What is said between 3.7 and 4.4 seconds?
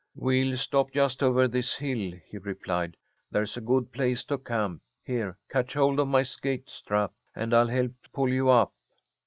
place to